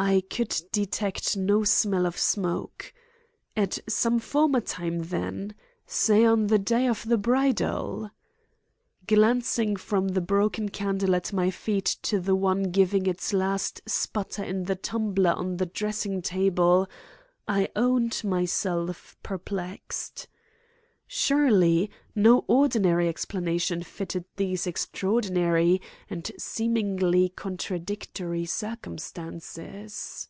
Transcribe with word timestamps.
I 0.00 0.22
could 0.30 0.56
detect 0.70 1.36
no 1.36 1.64
smell 1.64 2.06
of 2.06 2.16
smoke. 2.16 2.94
At 3.56 3.80
some 3.88 4.20
former 4.20 4.60
time, 4.60 5.00
then? 5.00 5.56
say 5.88 6.24
on 6.24 6.46
the 6.46 6.58
day 6.60 6.86
of 6.86 7.02
the 7.08 7.18
bridal? 7.18 8.08
Glancing 9.08 9.74
from 9.74 10.06
the 10.10 10.20
broken 10.20 10.68
candle 10.68 11.16
at 11.16 11.32
my 11.32 11.50
feet 11.50 11.96
to 12.02 12.20
the 12.20 12.36
one 12.36 12.70
giving 12.70 13.06
its 13.06 13.32
last 13.32 13.82
sputter 13.86 14.44
in 14.44 14.66
the 14.66 14.76
tumbler 14.76 15.32
on 15.32 15.56
the 15.56 15.66
dressing 15.66 16.22
table, 16.22 16.86
I 17.48 17.68
owned 17.74 18.22
myself 18.22 19.16
perplexed. 19.24 20.28
Surely, 21.10 21.90
no 22.14 22.44
ordinary 22.48 23.08
explanation 23.08 23.82
fitted 23.82 24.26
these 24.36 24.66
extraordinary 24.66 25.80
and 26.10 26.30
seemingly 26.36 27.30
contradictory 27.30 28.44
circumstances. 28.44 30.28